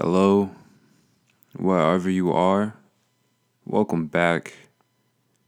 Hello, 0.00 0.50
wherever 1.56 2.08
you 2.08 2.30
are, 2.30 2.76
welcome 3.64 4.06
back. 4.06 4.52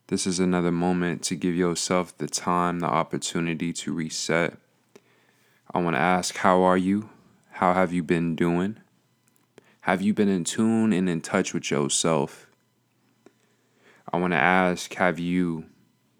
This 0.09 0.27
is 0.27 0.41
another 0.41 0.73
moment 0.73 1.23
to 1.27 1.37
give 1.37 1.55
yourself 1.55 2.19
the 2.19 2.27
time, 2.27 2.81
the 2.81 2.89
opportunity 2.89 3.73
to 3.75 3.93
reset. 3.93 4.57
I 5.73 5.79
want 5.79 5.95
to 5.95 6.01
ask, 6.01 6.37
how 6.39 6.63
are 6.63 6.77
you? 6.77 7.11
How 7.53 7.75
have 7.75 7.93
you 7.93 8.03
been 8.03 8.35
doing? 8.35 8.79
Have 9.83 10.03
you 10.03 10.13
been 10.13 10.29
in 10.29 10.43
tune 10.43 10.93
and 10.93 11.09
in 11.09 11.21
touch 11.21 11.55
with 11.55 11.71
yourself? 11.71 12.49
I 14.13 14.17
want 14.17 14.33
to 14.33 14.39
ask, 14.39 14.93
have 14.95 15.21
you 15.21 15.67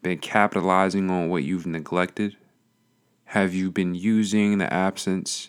been 0.03 0.19
capitalizing 0.19 1.11
on 1.11 1.31
what 1.31 1.43
you've 1.43 1.67
neglected? 1.67 2.37
Have 3.25 3.55
you 3.55 3.73
been 3.73 3.97
using 3.97 4.59
the 4.59 4.73
absence 4.73 5.49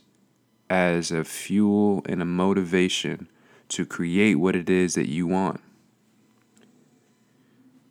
as 0.71 1.11
a 1.11 1.25
fuel 1.25 2.01
and 2.05 2.21
a 2.21 2.25
motivation 2.25 3.27
to 3.67 3.85
create 3.85 4.35
what 4.35 4.55
it 4.55 4.69
is 4.69 4.93
that 4.93 5.09
you 5.09 5.27
want. 5.27 5.59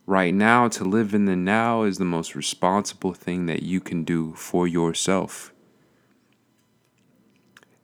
Right 0.07 0.33
now, 0.33 0.67
to 0.69 0.85
live 0.85 1.13
in 1.13 1.27
the 1.27 1.37
now 1.37 1.83
is 1.83 1.99
the 1.99 2.07
most 2.07 2.35
responsible 2.35 3.13
thing 3.13 3.45
that 3.45 3.63
you 3.63 3.81
can 3.81 4.03
do 4.03 4.33
for 4.33 4.67
yourself. 4.67 5.53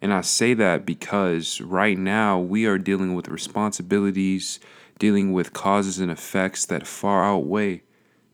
And 0.00 0.14
I 0.14 0.22
say 0.22 0.54
that 0.54 0.86
because 0.86 1.60
right 1.60 1.98
now 1.98 2.40
we 2.40 2.64
are 2.64 2.78
dealing 2.78 3.14
with 3.14 3.28
responsibilities, 3.28 4.60
dealing 4.98 5.34
with 5.34 5.52
causes 5.52 5.98
and 5.98 6.10
effects 6.10 6.64
that 6.64 6.86
far 6.86 7.22
outweigh 7.22 7.82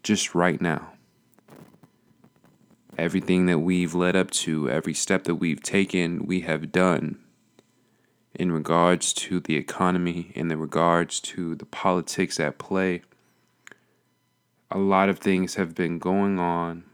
just 0.05 0.33
right 0.33 0.61
now 0.61 0.92
everything 3.02 3.47
that 3.47 3.59
we've 3.59 3.97
led 3.97 4.15
up 4.15 4.30
to, 4.30 4.70
every 4.70 4.95
step 4.95 5.24
that 5.24 5.34
we've 5.34 5.61
taken, 5.61 6.24
we 6.24 6.42
have 6.42 6.70
done 6.70 7.19
in 8.33 8.52
regards 8.52 9.12
to 9.12 9.41
the 9.41 9.56
economy, 9.56 10.30
in 10.37 10.47
the 10.47 10.56
regards 10.56 11.19
to 11.19 11.56
the 11.56 11.67
politics 11.67 12.39
at 12.39 12.58
play. 12.58 13.03
A 14.70 14.78
lot 14.78 15.08
of 15.08 15.19
things 15.19 15.56
have 15.56 15.75
been 15.75 15.98
going 15.98 16.39
on, 16.39 16.84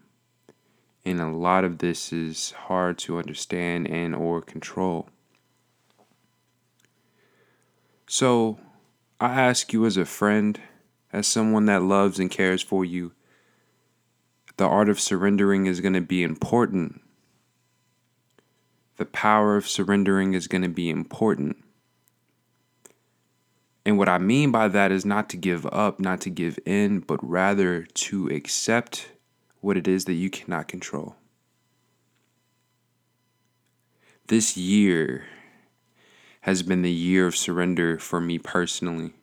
and 1.05 1.21
a 1.21 1.29
lot 1.29 1.63
of 1.63 1.77
this 1.77 2.11
is 2.11 2.53
hard 2.53 2.97
to 3.01 3.19
understand 3.19 3.87
and 3.87 4.15
or 4.15 4.41
control. 4.41 5.11
So, 8.09 8.59
I 9.21 9.43
ask 9.43 9.75
you 9.75 9.85
as 9.85 9.99
a 9.99 10.07
friend, 10.07 10.59
as 11.13 11.27
someone 11.27 11.67
that 11.67 11.83
loves 11.83 12.19
and 12.19 12.31
cares 12.31 12.63
for 12.63 12.83
you, 12.83 13.13
the 14.59 14.67
art 14.67 14.89
of 14.89 15.01
surrendering 15.01 15.67
is 15.67 15.81
going 15.81 15.95
to 15.95 16.01
be 16.01 16.23
important. 16.23 17.01
The 18.97 19.07
power 19.07 19.57
of 19.57 19.69
surrendering 19.69 20.35
is 20.35 20.49
going 20.49 20.63
to 20.63 20.69
be 20.69 20.91
important. 20.91 21.57
And 23.87 23.97
what 23.97 24.09
I 24.09 24.19
mean 24.19 24.51
by 24.51 24.69
that 24.69 24.93
is 24.93 25.07
not 25.07 25.31
to 25.31 25.37
give 25.37 25.65
up, 25.67 26.01
not 26.01 26.21
to 26.23 26.31
give 26.31 26.59
in, 26.67 26.99
but 26.99 27.21
rather 27.23 27.85
to 27.85 28.29
accept 28.29 29.13
what 29.61 29.77
it 29.77 29.89
is 29.89 30.05
that 30.05 30.15
you 30.15 30.29
cannot 30.29 30.69
control. 30.69 31.15
This 34.27 34.57
year 34.57 35.25
has 36.43 36.63
been 36.63 36.83
the 36.83 36.91
year 36.91 37.29
of 37.29 37.37
surrender 37.37 37.99
for 37.99 38.21
me 38.21 38.39
personally. 38.39 39.15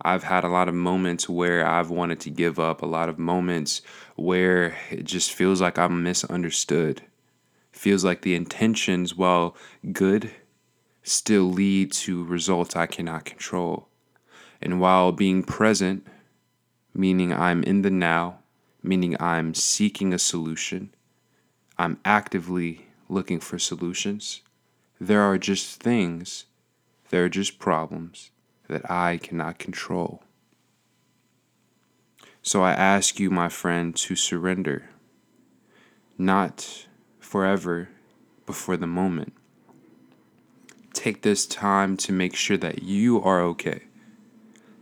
I've 0.00 0.24
had 0.24 0.44
a 0.44 0.48
lot 0.48 0.68
of 0.68 0.74
moments 0.74 1.28
where 1.28 1.66
I've 1.66 1.90
wanted 1.90 2.20
to 2.20 2.30
give 2.30 2.58
up, 2.58 2.82
a 2.82 2.86
lot 2.86 3.08
of 3.08 3.18
moments 3.18 3.82
where 4.16 4.76
it 4.90 5.04
just 5.04 5.32
feels 5.32 5.60
like 5.60 5.78
I'm 5.78 6.02
misunderstood. 6.02 7.02
Feels 7.72 8.04
like 8.04 8.22
the 8.22 8.34
intentions, 8.34 9.16
while 9.16 9.56
good, 9.92 10.30
still 11.02 11.44
lead 11.44 11.92
to 11.92 12.24
results 12.24 12.76
I 12.76 12.86
cannot 12.86 13.24
control. 13.24 13.88
And 14.60 14.80
while 14.80 15.12
being 15.12 15.42
present, 15.42 16.06
meaning 16.94 17.32
I'm 17.32 17.62
in 17.62 17.82
the 17.82 17.90
now, 17.90 18.40
meaning 18.82 19.20
I'm 19.20 19.54
seeking 19.54 20.12
a 20.12 20.18
solution, 20.18 20.94
I'm 21.78 21.98
actively 22.04 22.86
looking 23.08 23.40
for 23.40 23.58
solutions, 23.58 24.42
there 25.00 25.20
are 25.20 25.38
just 25.38 25.80
things, 25.80 26.46
there 27.10 27.24
are 27.24 27.28
just 27.28 27.58
problems 27.58 28.30
that 28.68 28.90
I 28.90 29.18
cannot 29.18 29.58
control. 29.58 30.22
So 32.42 32.62
I 32.62 32.72
ask 32.72 33.18
you, 33.18 33.30
my 33.30 33.48
friend, 33.48 33.96
to 33.96 34.16
surrender, 34.16 34.90
not 36.18 36.86
forever, 37.18 37.88
but 38.46 38.56
for 38.56 38.76
the 38.76 38.86
moment. 38.86 39.32
Take 40.92 41.22
this 41.22 41.46
time 41.46 41.96
to 41.98 42.12
make 42.12 42.36
sure 42.36 42.58
that 42.58 42.82
you 42.82 43.22
are 43.22 43.40
okay. 43.40 43.84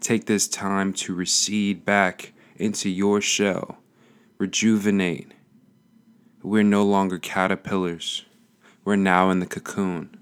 Take 0.00 0.26
this 0.26 0.49
time 0.49 0.93
to 0.94 1.14
recede 1.14 1.84
back 1.84 2.32
into 2.56 2.91
your 2.91 3.20
shell, 3.20 3.78
rejuvenate. 4.38 5.32
We're 6.43 6.64
no 6.64 6.82
longer 6.82 7.19
caterpillars, 7.19 8.25
we're 8.84 8.97
now 8.97 9.31
in 9.31 9.38
the 9.38 9.47
cocoon 9.47 10.22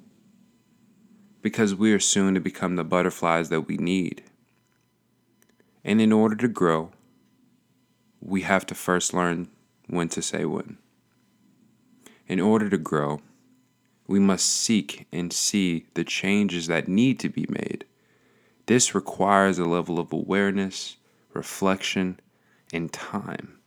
because 1.43 1.75
we 1.75 1.93
are 1.93 2.01
soon 2.01 2.35
to 2.35 2.41
become 2.41 2.77
the 2.77 2.85
butterflies 2.85 3.49
that 3.49 3.63
we 3.63 3.77
need. 3.77 4.23
And 5.85 6.01
in 6.01 6.13
order 6.13 6.37
to 6.37 6.49
grow, 6.49 6.91
we 8.21 8.43
have 8.43 8.67
to 8.67 8.75
first 8.75 9.15
learn 9.15 9.49
when 9.87 10.09
to 10.11 10.23
say 10.23 10.45
when. 10.45 10.79
In 12.27 12.41
order 12.41 12.69
to 12.69 12.79
grow, 12.79 13.21
we 14.07 14.19
must 14.19 14.47
seek 14.47 15.07
and 15.11 15.33
see 15.33 15.87
the 15.95 16.05
changes 16.05 16.67
that 16.67 16.89
need 16.89 17.19
to 17.21 17.29
be 17.29 17.47
made. 17.49 17.85
This 18.67 18.95
requires 18.95 19.59
a 19.59 19.65
level 19.65 19.99
of 19.99 20.13
awareness, 20.13 20.97
reflection, 21.33 22.21
and 22.73 22.93
time. 22.93 23.59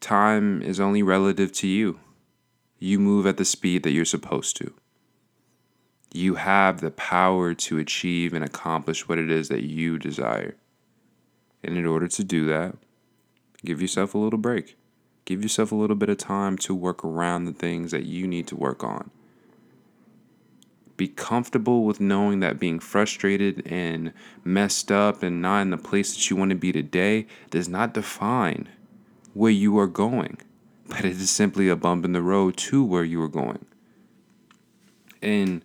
Time 0.00 0.62
is 0.62 0.80
only 0.80 1.02
relative 1.02 1.52
to 1.52 1.66
you. 1.66 2.00
You 2.78 2.98
move 2.98 3.26
at 3.26 3.36
the 3.36 3.44
speed 3.44 3.82
that 3.82 3.92
you're 3.92 4.04
supposed 4.04 4.56
to 4.56 4.74
you 6.14 6.34
have 6.34 6.80
the 6.80 6.90
power 6.90 7.54
to 7.54 7.78
achieve 7.78 8.32
and 8.32 8.44
accomplish 8.44 9.08
what 9.08 9.18
it 9.18 9.30
is 9.30 9.48
that 9.48 9.62
you 9.62 9.98
desire. 9.98 10.56
And 11.64 11.76
in 11.76 11.86
order 11.86 12.08
to 12.08 12.24
do 12.24 12.46
that, 12.46 12.74
give 13.64 13.80
yourself 13.80 14.14
a 14.14 14.18
little 14.18 14.38
break. 14.38 14.76
Give 15.24 15.42
yourself 15.42 15.70
a 15.72 15.76
little 15.76 15.96
bit 15.96 16.08
of 16.08 16.18
time 16.18 16.58
to 16.58 16.74
work 16.74 17.04
around 17.04 17.44
the 17.44 17.52
things 17.52 17.92
that 17.92 18.04
you 18.04 18.26
need 18.26 18.46
to 18.48 18.56
work 18.56 18.82
on. 18.82 19.10
Be 20.96 21.08
comfortable 21.08 21.84
with 21.84 22.00
knowing 22.00 22.40
that 22.40 22.60
being 22.60 22.78
frustrated 22.78 23.66
and 23.66 24.12
messed 24.44 24.92
up 24.92 25.22
and 25.22 25.40
not 25.40 25.62
in 25.62 25.70
the 25.70 25.78
place 25.78 26.14
that 26.14 26.28
you 26.28 26.36
want 26.36 26.50
to 26.50 26.56
be 26.56 26.72
today 26.72 27.26
does 27.50 27.68
not 27.68 27.94
define 27.94 28.68
where 29.32 29.50
you 29.50 29.78
are 29.78 29.86
going, 29.86 30.38
but 30.88 31.04
it 31.04 31.12
is 31.12 31.30
simply 31.30 31.68
a 31.68 31.76
bump 31.76 32.04
in 32.04 32.12
the 32.12 32.22
road 32.22 32.56
to 32.56 32.84
where 32.84 33.04
you 33.04 33.22
are 33.22 33.28
going. 33.28 33.64
And 35.22 35.64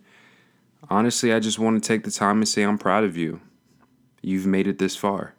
honestly, 0.90 1.32
I 1.32 1.40
just 1.40 1.58
want 1.58 1.82
to 1.82 1.86
take 1.86 2.04
the 2.04 2.10
time 2.10 2.38
and 2.38 2.48
say 2.48 2.62
I'm 2.62 2.78
proud 2.78 3.04
of 3.04 3.16
you. 3.16 3.40
You've 4.22 4.46
made 4.46 4.66
it 4.66 4.78
this 4.78 4.96
far. 4.96 5.34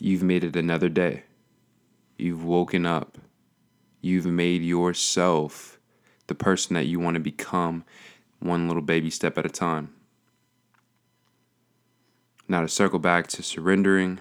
You've 0.00 0.22
made 0.22 0.44
it 0.44 0.56
another 0.56 0.88
day. 0.88 1.24
You've 2.18 2.44
woken 2.44 2.86
up. 2.86 3.18
You've 4.00 4.26
made 4.26 4.62
yourself 4.62 5.78
the 6.26 6.34
person 6.34 6.74
that 6.74 6.86
you 6.86 7.00
want 7.00 7.14
to 7.14 7.20
become 7.20 7.84
one 8.38 8.66
little 8.66 8.82
baby 8.82 9.10
step 9.10 9.36
at 9.36 9.46
a 9.46 9.50
time. 9.50 9.94
Now, 12.48 12.62
to 12.62 12.68
circle 12.68 12.98
back 12.98 13.26
to 13.28 13.42
surrendering, 13.42 14.20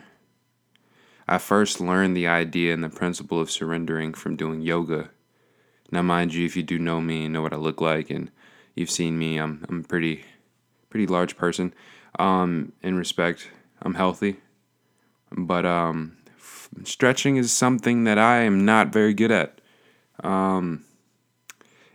I 1.28 1.38
first 1.38 1.80
learned 1.80 2.16
the 2.16 2.28
idea 2.28 2.74
and 2.74 2.84
the 2.84 2.90
principle 2.90 3.40
of 3.40 3.50
surrendering 3.50 4.14
from 4.14 4.36
doing 4.36 4.62
yoga. 4.62 5.10
Now, 5.92 6.02
mind 6.02 6.34
you, 6.34 6.46
if 6.46 6.56
you 6.56 6.64
do 6.64 6.78
know 6.78 7.02
me 7.02 7.26
and 7.26 7.34
know 7.34 7.42
what 7.42 7.54
I 7.54 7.58
look 7.58 7.82
like 7.82 8.10
and 8.10 8.30
you've 8.80 8.90
seen 8.90 9.20
me. 9.20 9.38
I'm 9.38 9.66
I'm 9.70 9.84
pretty 9.84 10.24
pretty 10.90 11.08
large 11.08 11.38
person. 11.38 11.74
Um, 12.18 12.74
in 12.82 12.96
respect, 12.96 13.50
I'm 13.82 13.94
healthy, 13.94 14.38
but 15.32 15.66
um, 15.66 16.18
f- 16.38 16.70
stretching 16.84 17.38
is 17.38 17.52
something 17.52 18.04
that 18.04 18.18
I 18.18 18.40
am 18.40 18.66
not 18.66 18.92
very 18.92 19.14
good 19.14 19.32
at. 19.32 19.62
Um, 20.24 20.84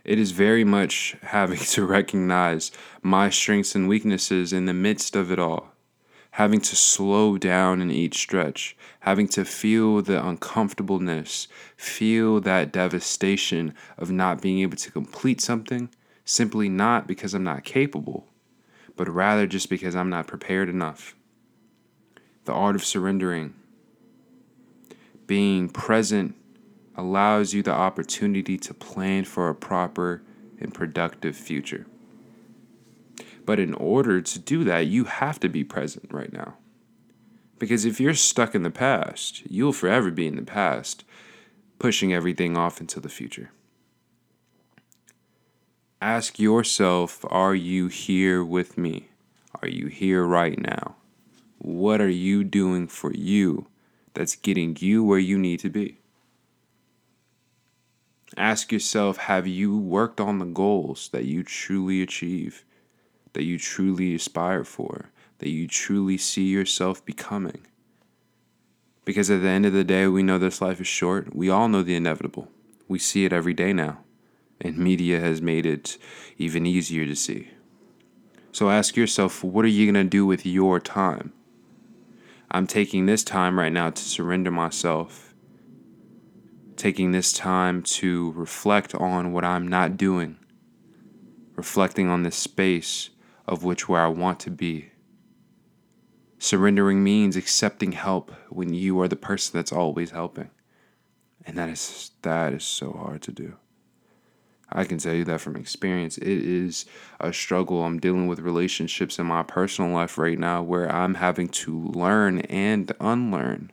it 0.03 0.19
is 0.19 0.31
very 0.31 0.63
much 0.63 1.17
having 1.21 1.59
to 1.59 1.85
recognize 1.85 2.71
my 3.01 3.29
strengths 3.29 3.75
and 3.75 3.87
weaknesses 3.87 4.53
in 4.53 4.65
the 4.65 4.73
midst 4.73 5.15
of 5.15 5.31
it 5.31 5.39
all. 5.39 5.71
Having 6.31 6.61
to 6.61 6.75
slow 6.75 7.37
down 7.37 7.81
in 7.81 7.89
each 7.89 8.17
stretch, 8.17 8.75
having 9.01 9.27
to 9.29 9.45
feel 9.45 10.01
the 10.01 10.25
uncomfortableness, 10.25 11.47
feel 11.77 12.41
that 12.41 12.73
devastation 12.73 13.73
of 13.97 14.11
not 14.11 14.41
being 14.41 14.59
able 14.59 14.75
to 14.75 14.91
complete 14.91 15.39
something, 15.39 15.89
simply 16.25 16.67
not 16.67 17.07
because 17.07 17.33
I'm 17.33 17.45
not 17.45 17.63
capable, 17.63 18.27
but 18.95 19.09
rather 19.09 19.47
just 19.47 19.69
because 19.69 19.95
I'm 19.95 20.09
not 20.09 20.27
prepared 20.27 20.69
enough. 20.69 21.15
The 22.45 22.53
art 22.53 22.75
of 22.75 22.85
surrendering, 22.85 23.53
being 25.27 25.69
present, 25.69 26.35
allows 26.95 27.53
you 27.53 27.61
the 27.61 27.73
opportunity 27.73 28.57
to 28.57 28.73
plan 28.73 29.25
for 29.25 29.49
a 29.49 29.55
proper 29.55 30.21
and 30.59 30.73
productive 30.73 31.35
future. 31.35 31.85
But 33.45 33.59
in 33.59 33.73
order 33.73 34.21
to 34.21 34.39
do 34.39 34.63
that, 34.63 34.87
you 34.87 35.03
have 35.05 35.39
to 35.41 35.49
be 35.49 35.63
present 35.63 36.11
right 36.11 36.31
now. 36.31 36.55
Because 37.59 37.85
if 37.85 37.99
you're 37.99 38.13
stuck 38.13 38.55
in 38.55 38.63
the 38.63 38.71
past, 38.71 39.43
you'll 39.49 39.73
forever 39.73 40.11
be 40.11 40.27
in 40.27 40.35
the 40.35 40.41
past, 40.41 41.03
pushing 41.79 42.13
everything 42.13 42.57
off 42.57 42.81
into 42.81 42.99
the 42.99 43.09
future. 43.09 43.51
Ask 46.05 46.37
yourself 46.37 47.25
Are 47.31 47.55
you 47.55 47.87
here 47.87 48.43
with 48.45 48.77
me? 48.77 49.07
Are 49.59 49.67
you 49.67 49.87
here 49.87 50.23
right 50.23 50.55
now? 50.55 50.97
What 51.57 51.99
are 51.99 52.07
you 52.07 52.43
doing 52.43 52.87
for 52.87 53.11
you 53.11 53.65
that's 54.13 54.35
getting 54.35 54.77
you 54.79 55.03
where 55.03 55.17
you 55.17 55.39
need 55.39 55.61
to 55.61 55.69
be? 55.71 55.97
Ask 58.37 58.71
yourself 58.71 59.17
Have 59.17 59.47
you 59.47 59.79
worked 59.79 60.21
on 60.21 60.37
the 60.37 60.45
goals 60.45 61.09
that 61.11 61.25
you 61.25 61.41
truly 61.41 62.03
achieve, 62.03 62.63
that 63.33 63.45
you 63.45 63.57
truly 63.57 64.13
aspire 64.13 64.63
for, 64.63 65.09
that 65.39 65.49
you 65.49 65.67
truly 65.67 66.19
see 66.19 66.45
yourself 66.45 67.03
becoming? 67.03 67.65
Because 69.05 69.31
at 69.31 69.41
the 69.41 69.49
end 69.49 69.65
of 69.65 69.73
the 69.73 69.83
day, 69.83 70.05
we 70.05 70.21
know 70.21 70.37
this 70.37 70.61
life 70.61 70.79
is 70.79 70.85
short. 70.85 71.35
We 71.35 71.49
all 71.49 71.67
know 71.67 71.81
the 71.81 71.95
inevitable. 71.95 72.51
We 72.87 72.99
see 72.99 73.25
it 73.25 73.33
every 73.33 73.55
day 73.55 73.73
now, 73.73 74.04
and 74.61 74.77
media 74.77 75.19
has 75.19 75.41
made 75.41 75.65
it 75.65 75.97
even 76.37 76.65
easier 76.65 77.05
to 77.05 77.15
see. 77.15 77.49
So 78.51 78.69
ask 78.69 78.95
yourself, 78.95 79.43
what 79.43 79.65
are 79.65 79.69
you 79.69 79.91
going 79.91 80.05
to 80.05 80.09
do 80.09 80.25
with 80.25 80.45
your 80.45 80.79
time? 80.79 81.33
I'm 82.49 82.67
taking 82.67 83.05
this 83.05 83.23
time 83.23 83.59
right 83.59 83.71
now 83.71 83.89
to 83.89 84.01
surrender 84.01 84.51
myself 84.51 85.25
taking 86.75 87.11
this 87.11 87.31
time 87.31 87.81
to 87.81 88.31
reflect 88.33 88.93
on 88.95 89.31
what 89.31 89.45
I'm 89.45 89.67
not 89.67 89.97
doing, 89.97 90.37
reflecting 91.55 92.09
on 92.09 92.23
this 92.23 92.35
space 92.35 93.09
of 93.47 93.63
which 93.63 93.87
where 93.87 94.01
I 94.01 94.07
want 94.07 94.39
to 94.41 94.51
be. 94.51 94.91
Surrendering 96.37 97.03
means 97.03 97.35
accepting 97.35 97.93
help 97.93 98.31
when 98.49 98.73
you 98.73 98.99
are 99.01 99.07
the 99.07 99.15
person 99.15 99.57
that's 99.57 99.71
always 99.71 100.11
helping. 100.11 100.49
And 101.45 101.57
that 101.57 101.69
is 101.69 102.11
that 102.23 102.53
is 102.53 102.63
so 102.63 102.91
hard 102.91 103.21
to 103.23 103.31
do. 103.31 103.57
I 104.71 104.83
can 104.83 104.97
tell 104.97 105.13
you 105.13 105.23
that 105.25 105.41
from 105.41 105.55
experience. 105.55 106.17
It 106.17 106.27
is 106.27 106.85
a 107.19 107.31
struggle. 107.31 107.83
I'm 107.83 107.99
dealing 107.99 108.27
with 108.27 108.39
relationships 108.39 109.19
in 109.19 109.27
my 109.27 109.43
personal 109.43 109.91
life 109.91 110.17
right 110.17 110.39
now 110.39 110.63
where 110.63 110.93
I'm 110.93 111.15
having 111.15 111.49
to 111.49 111.83
learn 111.83 112.39
and 112.41 112.91
unlearn 112.99 113.71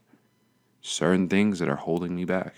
certain 0.81 1.29
things 1.29 1.59
that 1.59 1.69
are 1.69 1.77
holding 1.77 2.15
me 2.15 2.25
back. 2.25 2.55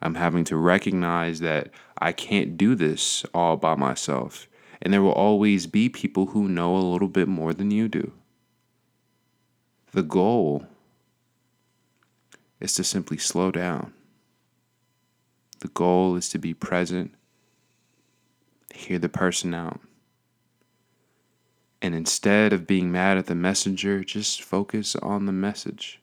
I'm 0.00 0.14
having 0.16 0.44
to 0.44 0.56
recognize 0.56 1.40
that 1.40 1.70
I 1.98 2.12
can't 2.12 2.56
do 2.56 2.74
this 2.74 3.24
all 3.32 3.56
by 3.56 3.74
myself. 3.74 4.46
And 4.82 4.92
there 4.92 5.02
will 5.02 5.12
always 5.12 5.66
be 5.66 5.88
people 5.88 6.26
who 6.26 6.48
know 6.48 6.76
a 6.76 6.78
little 6.78 7.08
bit 7.08 7.28
more 7.28 7.54
than 7.54 7.70
you 7.70 7.88
do. 7.88 8.12
The 9.92 10.02
goal 10.02 10.66
is 12.60 12.74
to 12.74 12.84
simply 12.84 13.16
slow 13.16 13.50
down. 13.50 13.92
The 15.64 15.70
goal 15.70 16.14
is 16.14 16.28
to 16.28 16.38
be 16.38 16.54
present, 16.54 17.14
hear 18.72 19.00
the 19.00 19.08
person 19.08 19.54
out. 19.54 19.80
And 21.82 21.94
instead 21.94 22.52
of 22.52 22.66
being 22.66 22.92
mad 22.92 23.18
at 23.18 23.26
the 23.26 23.34
messenger, 23.34 24.04
just 24.04 24.42
focus 24.42 24.94
on 24.96 25.26
the 25.26 25.32
message. 25.32 26.00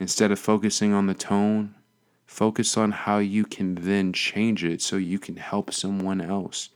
Instead 0.00 0.32
of 0.32 0.38
focusing 0.38 0.92
on 0.92 1.06
the 1.06 1.14
tone, 1.14 1.76
Focus 2.26 2.76
on 2.76 2.90
how 2.90 3.18
you 3.18 3.44
can 3.44 3.76
then 3.76 4.12
change 4.12 4.64
it 4.64 4.82
so 4.82 4.96
you 4.96 5.18
can 5.18 5.36
help 5.36 5.72
someone 5.72 6.20
else. 6.20 6.70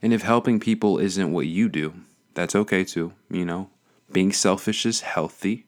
And 0.00 0.12
if 0.12 0.22
helping 0.22 0.58
people 0.58 0.98
isn't 0.98 1.32
what 1.32 1.46
you 1.46 1.68
do, 1.68 1.94
that's 2.34 2.54
okay 2.54 2.84
too. 2.84 3.12
You 3.30 3.44
know, 3.44 3.70
being 4.10 4.32
selfish 4.32 4.86
is 4.86 5.02
healthy 5.02 5.66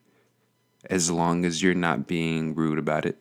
as 0.89 1.11
long 1.11 1.45
as 1.45 1.63
you're 1.63 1.75
not 1.75 2.07
being 2.07 2.55
rude 2.55 2.79
about 2.79 3.05
it. 3.05 3.21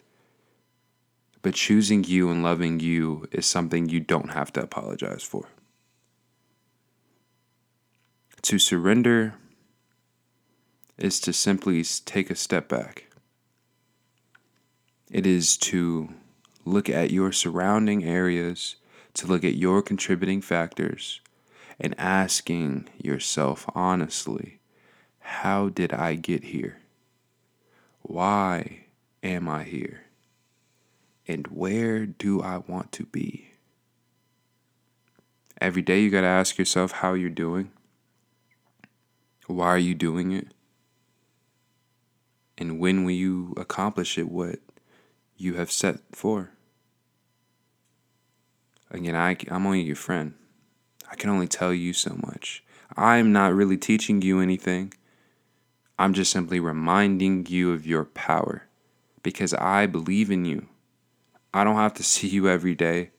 But 1.41 1.53
choosing 1.53 2.03
you 2.03 2.29
and 2.29 2.43
loving 2.43 2.79
you 2.79 3.27
is 3.31 3.45
something 3.45 3.87
you 3.87 3.99
don't 3.99 4.31
have 4.31 4.51
to 4.53 4.63
apologize 4.63 5.23
for. 5.23 5.47
To 8.43 8.59
surrender 8.59 9.35
is 10.97 11.19
to 11.21 11.31
simply 11.31 11.83
take 11.83 12.29
a 12.29 12.35
step 12.35 12.67
back 12.67 13.09
it 15.09 15.25
is 15.25 15.57
to 15.57 16.13
look 16.65 16.87
at 16.87 17.09
your 17.11 17.31
surrounding 17.31 18.03
areas, 18.03 18.75
to 19.15 19.25
look 19.25 19.43
at 19.43 19.55
your 19.55 19.81
contributing 19.81 20.39
factors, 20.41 21.19
and 21.79 21.95
asking 21.97 22.89
yourself 22.97 23.65
honestly, 23.73 24.59
how 25.19 25.69
did 25.69 25.93
I 25.93 26.13
get 26.13 26.45
here? 26.45 26.77
Why 28.01 28.81
am 29.23 29.49
I 29.49 29.63
here? 29.63 30.03
And 31.29 31.45
where 31.49 32.07
do 32.07 32.41
I 32.41 32.57
want 32.57 32.91
to 32.93 33.05
be? 33.05 33.51
Every 35.61 35.83
day 35.83 36.01
you 36.01 36.09
got 36.09 36.21
to 36.21 36.27
ask 36.27 36.57
yourself 36.57 36.91
how 36.91 37.13
you're 37.13 37.29
doing. 37.29 37.69
Why 39.45 39.67
are 39.67 39.77
you 39.77 39.93
doing 39.93 40.31
it? 40.31 40.47
And 42.57 42.79
when 42.79 43.03
will 43.03 43.11
you 43.11 43.53
accomplish 43.57 44.17
it? 44.17 44.27
What 44.27 44.57
you 45.37 45.53
have 45.53 45.71
set 45.71 45.99
for. 46.13 46.49
Again, 48.89 49.15
I, 49.15 49.37
I'm 49.51 49.67
only 49.67 49.81
your 49.81 49.95
friend. 49.95 50.33
I 51.11 51.15
can 51.15 51.29
only 51.29 51.47
tell 51.47 51.75
you 51.75 51.93
so 51.93 52.17
much. 52.25 52.63
I'm 52.97 53.31
not 53.31 53.53
really 53.53 53.77
teaching 53.77 54.23
you 54.23 54.39
anything. 54.39 54.95
I'm 55.99 56.15
just 56.15 56.31
simply 56.31 56.59
reminding 56.59 57.45
you 57.45 57.71
of 57.71 57.85
your 57.85 58.05
power 58.05 58.63
because 59.21 59.53
I 59.53 59.85
believe 59.85 60.31
in 60.31 60.45
you. 60.45 60.69
I 61.53 61.63
don't 61.63 61.75
have 61.75 61.93
to 61.95 62.03
see 62.03 62.27
you 62.27 62.47
every 62.47 62.75
day, 62.75 63.11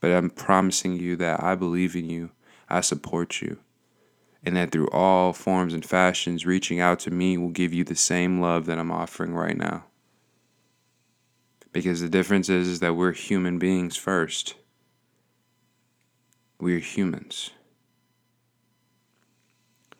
but 0.00 0.10
I'm 0.10 0.30
promising 0.30 0.96
you 0.96 1.16
that 1.16 1.42
I 1.42 1.54
believe 1.54 1.94
in 1.94 2.08
you. 2.08 2.30
I 2.68 2.80
support 2.80 3.40
you. 3.42 3.58
And 4.44 4.56
that 4.56 4.70
through 4.70 4.88
all 4.88 5.32
forms 5.32 5.74
and 5.74 5.84
fashions, 5.84 6.46
reaching 6.46 6.80
out 6.80 7.00
to 7.00 7.10
me 7.10 7.36
will 7.36 7.48
give 7.50 7.74
you 7.74 7.84
the 7.84 7.96
same 7.96 8.40
love 8.40 8.66
that 8.66 8.78
I'm 8.78 8.90
offering 8.90 9.34
right 9.34 9.56
now. 9.56 9.84
Because 11.72 12.00
the 12.00 12.08
difference 12.08 12.48
is, 12.48 12.68
is 12.68 12.80
that 12.80 12.94
we're 12.94 13.12
human 13.12 13.58
beings 13.58 13.96
first. 13.96 14.54
We're 16.60 16.78
humans. 16.78 17.50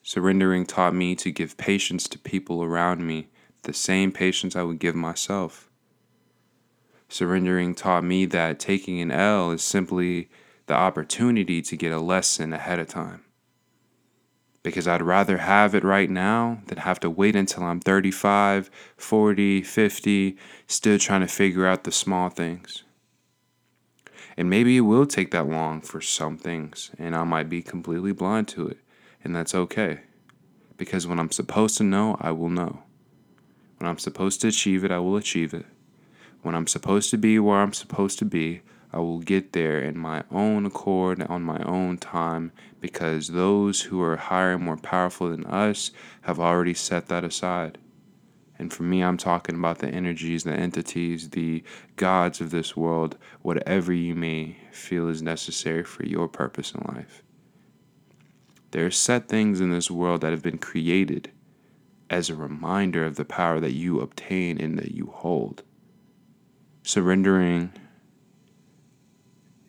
Surrendering 0.02 0.64
taught 0.64 0.94
me 0.94 1.14
to 1.16 1.30
give 1.30 1.58
patience 1.58 2.08
to 2.08 2.18
people 2.18 2.64
around 2.64 3.06
me, 3.06 3.28
the 3.64 3.74
same 3.74 4.10
patience 4.10 4.56
I 4.56 4.62
would 4.62 4.78
give 4.78 4.94
myself. 4.94 5.67
Surrendering 7.08 7.74
taught 7.74 8.04
me 8.04 8.26
that 8.26 8.60
taking 8.60 9.00
an 9.00 9.10
L 9.10 9.50
is 9.50 9.62
simply 9.62 10.28
the 10.66 10.74
opportunity 10.74 11.62
to 11.62 11.76
get 11.76 11.92
a 11.92 12.00
lesson 12.00 12.52
ahead 12.52 12.78
of 12.78 12.88
time 12.88 13.24
because 14.62 14.86
I'd 14.86 15.02
rather 15.02 15.38
have 15.38 15.74
it 15.74 15.84
right 15.84 16.10
now 16.10 16.60
than 16.66 16.78
have 16.78 17.00
to 17.00 17.10
wait 17.10 17.36
until 17.36 17.62
I'm 17.62 17.80
35, 17.80 18.70
40, 18.96 19.62
50, 19.62 20.36
still 20.66 20.98
trying 20.98 21.20
to 21.20 21.26
figure 21.26 21.66
out 21.66 21.84
the 21.84 21.92
small 21.92 22.28
things. 22.28 22.84
And 24.36 24.50
maybe 24.50 24.76
it 24.76 24.82
will 24.82 25.06
take 25.06 25.30
that 25.30 25.48
long 25.48 25.80
for 25.80 26.00
some 26.00 26.36
things, 26.36 26.90
and 26.98 27.16
I 27.16 27.24
might 27.24 27.48
be 27.48 27.62
completely 27.62 28.12
blind 28.12 28.48
to 28.48 28.68
it, 28.68 28.78
and 29.24 29.34
that's 29.34 29.54
okay. 29.54 30.00
Because 30.76 31.06
when 31.06 31.18
I'm 31.18 31.32
supposed 31.32 31.78
to 31.78 31.84
know, 31.84 32.16
I 32.20 32.30
will 32.32 32.50
know. 32.50 32.82
When 33.78 33.88
I'm 33.88 33.98
supposed 33.98 34.40
to 34.42 34.48
achieve 34.48 34.84
it, 34.84 34.90
I 34.90 34.98
will 34.98 35.16
achieve 35.16 35.54
it. 35.54 35.66
When 36.42 36.54
I'm 36.54 36.66
supposed 36.66 37.10
to 37.10 37.18
be 37.18 37.38
where 37.38 37.58
I'm 37.58 37.72
supposed 37.72 38.18
to 38.20 38.24
be, 38.24 38.62
I 38.92 38.98
will 38.98 39.18
get 39.18 39.52
there 39.52 39.80
in 39.80 39.98
my 39.98 40.24
own 40.30 40.64
accord, 40.64 41.22
on 41.22 41.42
my 41.42 41.62
own 41.64 41.98
time, 41.98 42.52
because 42.80 43.28
those 43.28 43.82
who 43.82 44.00
are 44.00 44.16
higher 44.16 44.52
and 44.52 44.64
more 44.64 44.76
powerful 44.76 45.28
than 45.28 45.44
us 45.44 45.90
have 46.22 46.40
already 46.40 46.74
set 46.74 47.08
that 47.08 47.24
aside. 47.24 47.78
And 48.58 48.72
for 48.72 48.82
me, 48.82 49.02
I'm 49.02 49.18
talking 49.18 49.56
about 49.56 49.78
the 49.78 49.88
energies, 49.88 50.44
the 50.44 50.52
entities, 50.52 51.30
the 51.30 51.62
gods 51.96 52.40
of 52.40 52.50
this 52.50 52.76
world, 52.76 53.16
whatever 53.42 53.92
you 53.92 54.14
may 54.14 54.56
feel 54.72 55.08
is 55.08 55.22
necessary 55.22 55.84
for 55.84 56.04
your 56.04 56.26
purpose 56.26 56.72
in 56.72 56.82
life. 56.94 57.22
There 58.70 58.86
are 58.86 58.90
set 58.90 59.28
things 59.28 59.60
in 59.60 59.70
this 59.70 59.90
world 59.90 60.22
that 60.22 60.32
have 60.32 60.42
been 60.42 60.58
created 60.58 61.30
as 62.10 62.30
a 62.30 62.34
reminder 62.34 63.04
of 63.04 63.16
the 63.16 63.24
power 63.24 63.60
that 63.60 63.74
you 63.74 64.00
obtain 64.00 64.60
and 64.60 64.78
that 64.78 64.92
you 64.92 65.06
hold. 65.14 65.62
Surrendering 66.88 67.70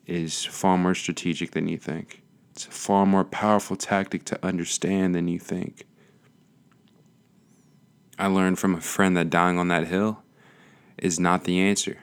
is 0.06 0.42
far 0.46 0.78
more 0.78 0.94
strategic 0.94 1.50
than 1.50 1.68
you 1.68 1.76
think. 1.76 2.22
It's 2.52 2.64
a 2.64 2.70
far 2.70 3.04
more 3.04 3.24
powerful 3.24 3.76
tactic 3.76 4.24
to 4.24 4.42
understand 4.42 5.14
than 5.14 5.28
you 5.28 5.38
think. 5.38 5.86
I 8.18 8.28
learned 8.28 8.58
from 8.58 8.74
a 8.74 8.80
friend 8.80 9.18
that 9.18 9.28
dying 9.28 9.58
on 9.58 9.68
that 9.68 9.88
hill 9.88 10.22
is 10.96 11.20
not 11.20 11.44
the 11.44 11.60
answer. 11.60 11.98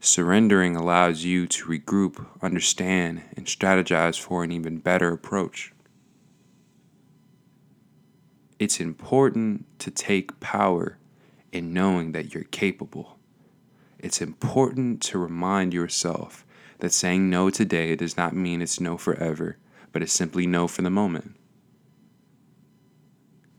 Surrendering 0.00 0.74
allows 0.74 1.24
you 1.24 1.46
to 1.48 1.66
regroup, 1.66 2.26
understand, 2.40 3.24
and 3.36 3.44
strategize 3.44 4.18
for 4.18 4.42
an 4.42 4.52
even 4.52 4.78
better 4.78 5.12
approach. 5.12 5.74
It's 8.58 8.80
important 8.80 9.66
to 9.80 9.90
take 9.90 10.40
power 10.40 10.96
in 11.52 11.74
knowing 11.74 12.12
that 12.12 12.32
you're 12.32 12.44
capable. 12.44 13.19
It's 14.02 14.22
important 14.22 15.02
to 15.02 15.18
remind 15.18 15.74
yourself 15.74 16.46
that 16.78 16.92
saying 16.92 17.28
no 17.28 17.50
today 17.50 17.94
does 17.94 18.16
not 18.16 18.34
mean 18.34 18.62
it's 18.62 18.80
no 18.80 18.96
forever, 18.96 19.58
but 19.92 20.02
it's 20.02 20.12
simply 20.12 20.46
no 20.46 20.66
for 20.66 20.80
the 20.80 20.90
moment. 20.90 21.36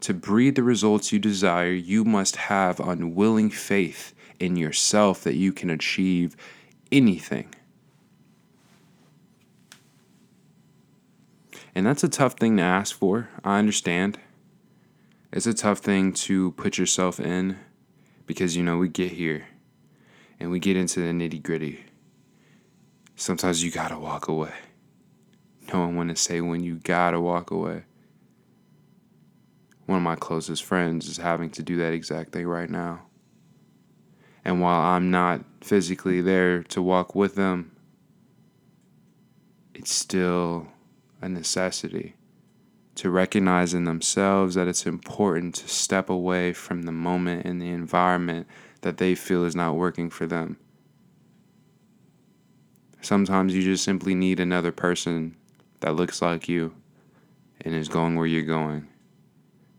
To 0.02 0.16
breed 0.16 0.56
the 0.56 0.64
results 0.64 1.12
you 1.12 1.20
desire, 1.20 1.72
you 1.72 2.04
must 2.04 2.36
have 2.38 2.80
unwilling 2.80 3.52
faith 3.52 4.16
in 4.40 4.56
yourself 4.56 5.24
that 5.24 5.36
you 5.36 5.54
can 5.54 5.70
achieve 5.70 6.36
anything. 6.92 7.54
And 11.76 11.86
that's 11.86 12.04
a 12.04 12.10
tough 12.10 12.34
thing 12.34 12.58
to 12.58 12.64
ask 12.64 12.98
for. 12.98 13.30
I 13.44 13.60
understand. 13.60 14.20
It's 15.32 15.46
a 15.46 15.54
tough 15.54 15.80
thing 15.80 16.14
to 16.14 16.52
put 16.54 16.80
yourself 16.80 17.20
in 17.20 17.60
because, 18.26 18.58
you 18.58 18.64
know, 18.64 18.80
we 18.80 18.90
get 18.90 19.12
here 19.12 19.46
and 20.42 20.50
we 20.50 20.60
get 20.60 20.76
into 20.76 21.00
the 21.00 21.12
nitty 21.12 21.42
gritty. 21.44 21.86
Sometimes 23.16 23.64
you 23.64 23.70
gotta 23.70 24.00
walk 24.00 24.28
away. 24.28 24.54
No 25.72 25.82
one 25.82 25.96
wanna 25.96 26.16
say 26.16 26.42
when 26.42 26.64
you 26.64 26.78
gotta 26.78 27.22
walk 27.22 27.52
away. 27.52 27.84
One 29.86 29.98
of 29.98 30.04
my 30.04 30.16
closest 30.16 30.64
friends 30.64 31.08
is 31.08 31.18
having 31.18 31.52
to 31.52 31.62
do 31.62 31.78
that 31.78 31.94
exact 31.94 32.32
thing 32.32 32.48
right 32.48 32.72
now. 32.72 33.04
And 34.44 34.62
while 34.62 34.82
I'm 34.82 35.12
not 35.12 35.46
physically 35.62 36.22
there 36.22 36.64
to 36.64 36.82
walk 36.82 37.14
with 37.14 37.36
them, 37.36 37.74
it's 39.76 39.94
still 39.94 40.68
a 41.22 41.30
necessity 41.30 42.16
to 43.02 43.10
recognize 43.10 43.74
in 43.74 43.86
themselves 43.86 44.54
that 44.54 44.68
it's 44.68 44.86
important 44.86 45.56
to 45.56 45.68
step 45.68 46.08
away 46.08 46.54
from 46.54 46.84
the 46.84 46.92
moment 46.92 47.44
and 47.48 47.60
the 47.60 47.68
environment 47.68 48.46
that 48.82 48.98
they 48.98 49.16
feel 49.16 49.44
is 49.44 49.56
not 49.56 49.76
working 49.76 50.08
for 50.08 50.28
them. 50.28 50.56
Sometimes 53.02 53.56
you 53.56 53.64
just 53.64 53.84
simply 53.84 54.14
need 54.14 54.40
another 54.40 54.72
person 54.72 55.36
that 55.80 55.96
looks 55.96 56.22
like 56.22 56.48
you 56.48 56.76
and 57.62 57.74
is 57.74 57.90
going 57.90 58.18
where 58.18 58.28
you're 58.28 58.44
going 58.44 58.88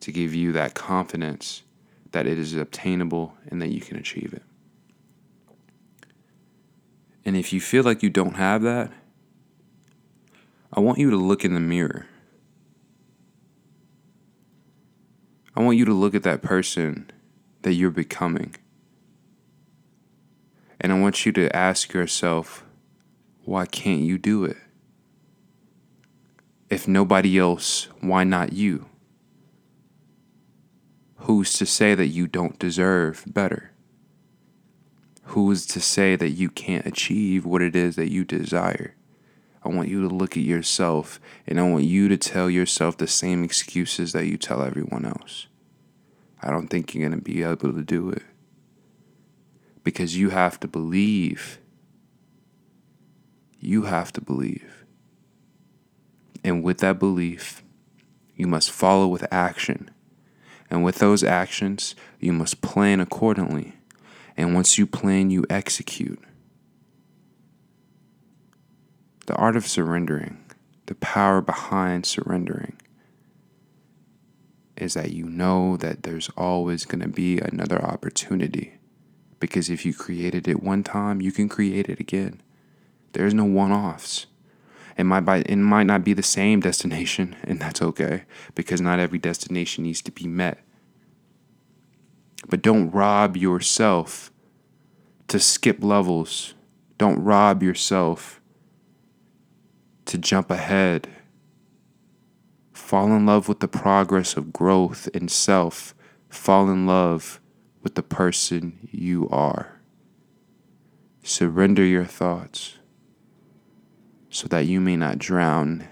to 0.00 0.10
give 0.10 0.34
you 0.34 0.50
that 0.50 0.74
confidence 0.74 1.62
that 2.10 2.26
it 2.26 2.40
is 2.40 2.56
obtainable 2.56 3.34
and 3.46 3.62
that 3.62 3.68
you 3.68 3.80
can 3.80 3.96
achieve 3.96 4.32
it. 4.34 4.42
And 7.24 7.36
if 7.36 7.52
you 7.52 7.60
feel 7.60 7.84
like 7.84 8.02
you 8.02 8.10
don't 8.10 8.34
have 8.34 8.62
that, 8.62 8.90
I 10.72 10.80
want 10.80 10.98
you 10.98 11.08
to 11.10 11.16
look 11.16 11.44
in 11.44 11.54
the 11.54 11.60
mirror. 11.60 12.06
I 15.54 15.62
want 15.62 15.76
you 15.76 15.84
to 15.84 15.92
look 15.92 16.14
at 16.14 16.22
that 16.22 16.42
person 16.42 17.10
that 17.62 17.74
you're 17.74 17.90
becoming. 17.90 18.54
And 20.80 20.92
I 20.92 20.98
want 20.98 21.26
you 21.26 21.32
to 21.32 21.54
ask 21.54 21.92
yourself, 21.92 22.64
why 23.44 23.66
can't 23.66 24.00
you 24.00 24.18
do 24.18 24.44
it? 24.44 24.56
If 26.70 26.88
nobody 26.88 27.38
else, 27.38 27.88
why 28.00 28.24
not 28.24 28.52
you? 28.52 28.86
Who's 31.16 31.52
to 31.54 31.66
say 31.66 31.94
that 31.94 32.08
you 32.08 32.26
don't 32.26 32.58
deserve 32.58 33.24
better? 33.26 33.72
Who's 35.24 35.66
to 35.66 35.80
say 35.80 36.16
that 36.16 36.30
you 36.30 36.48
can't 36.48 36.86
achieve 36.86 37.44
what 37.44 37.62
it 37.62 37.76
is 37.76 37.96
that 37.96 38.10
you 38.10 38.24
desire? 38.24 38.96
I 39.64 39.68
want 39.68 39.88
you 39.88 40.06
to 40.06 40.14
look 40.14 40.36
at 40.36 40.42
yourself 40.42 41.20
and 41.46 41.60
I 41.60 41.62
want 41.62 41.84
you 41.84 42.08
to 42.08 42.16
tell 42.16 42.50
yourself 42.50 42.96
the 42.96 43.06
same 43.06 43.44
excuses 43.44 44.12
that 44.12 44.26
you 44.26 44.36
tell 44.36 44.62
everyone 44.62 45.04
else. 45.04 45.46
I 46.42 46.50
don't 46.50 46.68
think 46.68 46.94
you're 46.94 47.08
going 47.08 47.18
to 47.18 47.24
be 47.24 47.42
able 47.42 47.72
to 47.72 47.82
do 47.82 48.10
it. 48.10 48.22
Because 49.84 50.16
you 50.16 50.30
have 50.30 50.58
to 50.60 50.68
believe. 50.68 51.58
You 53.60 53.82
have 53.84 54.12
to 54.14 54.20
believe. 54.20 54.84
And 56.42 56.64
with 56.64 56.78
that 56.78 56.98
belief, 56.98 57.62
you 58.36 58.48
must 58.48 58.70
follow 58.70 59.06
with 59.06 59.24
action. 59.32 59.90
And 60.68 60.82
with 60.82 60.96
those 60.96 61.22
actions, 61.22 61.94
you 62.18 62.32
must 62.32 62.60
plan 62.60 62.98
accordingly. 62.98 63.74
And 64.36 64.54
once 64.54 64.78
you 64.78 64.86
plan, 64.86 65.30
you 65.30 65.44
execute. 65.48 66.20
The 69.26 69.34
art 69.36 69.56
of 69.56 69.66
surrendering, 69.66 70.44
the 70.86 70.96
power 70.96 71.40
behind 71.40 72.06
surrendering, 72.06 72.80
is 74.76 74.94
that 74.94 75.12
you 75.12 75.26
know 75.26 75.76
that 75.76 76.02
there's 76.02 76.28
always 76.36 76.84
going 76.84 77.02
to 77.02 77.08
be 77.08 77.38
another 77.38 77.80
opportunity. 77.80 78.74
Because 79.38 79.70
if 79.70 79.86
you 79.86 79.94
created 79.94 80.48
it 80.48 80.62
one 80.62 80.82
time, 80.82 81.20
you 81.20 81.30
can 81.30 81.48
create 81.48 81.88
it 81.88 82.00
again. 82.00 82.42
There's 83.12 83.34
no 83.34 83.44
one 83.44 83.70
offs. 83.70 84.26
It 84.96 85.04
might, 85.04 85.20
by, 85.20 85.38
it 85.38 85.56
might 85.56 85.86
not 85.86 86.04
be 86.04 86.14
the 86.14 86.22
same 86.22 86.60
destination, 86.60 87.36
and 87.44 87.60
that's 87.60 87.80
okay, 87.80 88.24
because 88.54 88.80
not 88.80 88.98
every 88.98 89.18
destination 89.18 89.84
needs 89.84 90.02
to 90.02 90.10
be 90.10 90.26
met. 90.26 90.58
But 92.48 92.60
don't 92.60 92.90
rob 92.90 93.36
yourself 93.36 94.32
to 95.28 95.38
skip 95.38 95.82
levels. 95.82 96.54
Don't 96.98 97.22
rob 97.22 97.62
yourself 97.62 98.40
to 100.06 100.18
jump 100.18 100.50
ahead. 100.50 101.08
Fall 102.72 103.06
in 103.14 103.26
love 103.26 103.48
with 103.48 103.60
the 103.60 103.68
progress 103.68 104.36
of 104.36 104.52
growth 104.52 105.08
in 105.14 105.28
self. 105.28 105.94
Fall 106.28 106.68
in 106.70 106.86
love 106.86 107.40
with 107.82 107.94
the 107.94 108.02
person 108.02 108.88
you 108.90 109.28
are. 109.30 109.80
Surrender 111.22 111.84
your 111.84 112.04
thoughts 112.04 112.78
so 114.30 114.48
that 114.48 114.66
you 114.66 114.80
may 114.80 114.96
not 114.96 115.18
drown 115.18 115.86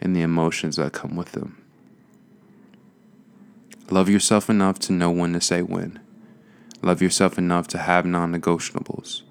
in 0.00 0.12
the 0.12 0.22
emotions 0.22 0.76
that 0.76 0.92
come 0.92 1.16
with 1.16 1.32
them. 1.32 1.62
Love 3.90 4.08
yourself 4.08 4.50
enough 4.50 4.78
to 4.80 4.92
know 4.92 5.10
when 5.10 5.32
to 5.32 5.40
say 5.40 5.62
when. 5.62 5.98
Love 6.82 7.00
yourself 7.00 7.38
enough 7.38 7.66
to 7.68 7.78
have 7.78 8.04
non 8.04 8.32
negotiables. 8.32 9.22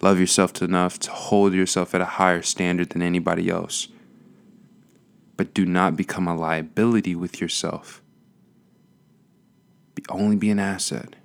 Love 0.00 0.20
yourself 0.20 0.62
enough 0.62 0.98
to 1.00 1.10
hold 1.10 1.52
yourself 1.52 1.94
at 1.94 2.00
a 2.00 2.04
higher 2.04 2.42
standard 2.42 2.90
than 2.90 3.02
anybody 3.02 3.50
else. 3.50 3.88
But 5.36 5.54
do 5.54 5.66
not 5.66 5.96
become 5.96 6.28
a 6.28 6.36
liability 6.36 7.14
with 7.14 7.40
yourself. 7.40 8.02
Be, 9.94 10.04
only 10.08 10.36
be 10.36 10.50
an 10.50 10.58
asset. 10.58 11.16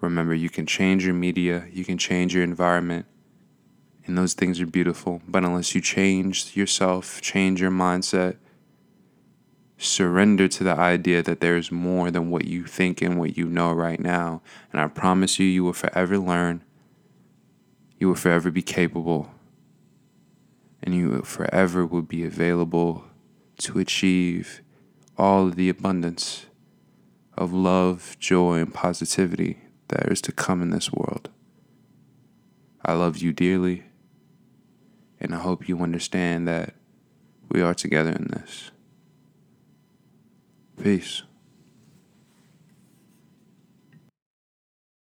Remember, 0.00 0.34
you 0.34 0.50
can 0.50 0.66
change 0.66 1.04
your 1.04 1.14
media, 1.14 1.66
you 1.70 1.84
can 1.84 1.96
change 1.96 2.34
your 2.34 2.42
environment, 2.42 3.06
and 4.04 4.18
those 4.18 4.34
things 4.34 4.60
are 4.60 4.66
beautiful. 4.66 5.22
But 5.28 5.44
unless 5.44 5.74
you 5.74 5.80
change 5.80 6.56
yourself, 6.56 7.20
change 7.20 7.60
your 7.60 7.70
mindset, 7.70 8.36
surrender 9.82 10.48
to 10.48 10.64
the 10.64 10.76
idea 10.78 11.22
that 11.22 11.40
there 11.40 11.56
is 11.56 11.72
more 11.72 12.10
than 12.10 12.30
what 12.30 12.44
you 12.44 12.64
think 12.64 13.02
and 13.02 13.18
what 13.18 13.36
you 13.36 13.46
know 13.46 13.72
right 13.72 14.00
now. 14.00 14.42
And 14.72 14.80
I 14.80 14.88
promise 14.88 15.38
you, 15.38 15.46
you 15.46 15.64
will 15.64 15.72
forever 15.72 16.18
learn. 16.18 16.62
You 17.98 18.08
will 18.08 18.14
forever 18.14 18.50
be 18.50 18.62
capable. 18.62 19.30
And 20.82 20.94
you 20.94 21.10
will 21.10 21.22
forever 21.22 21.86
will 21.86 22.02
be 22.02 22.24
available 22.24 23.04
to 23.58 23.78
achieve 23.78 24.62
all 25.16 25.46
of 25.46 25.56
the 25.56 25.68
abundance 25.68 26.46
of 27.36 27.52
love, 27.52 28.16
joy, 28.18 28.58
and 28.58 28.74
positivity 28.74 29.60
that 29.88 30.10
is 30.10 30.20
to 30.22 30.32
come 30.32 30.62
in 30.62 30.70
this 30.70 30.92
world. 30.92 31.30
I 32.84 32.94
love 32.94 33.18
you 33.18 33.32
dearly, 33.32 33.84
and 35.20 35.34
I 35.34 35.38
hope 35.38 35.68
you 35.68 35.78
understand 35.80 36.48
that 36.48 36.74
we 37.48 37.62
are 37.62 37.74
together 37.74 38.10
in 38.10 38.28
this. 38.32 38.71
Peace. 40.82 41.22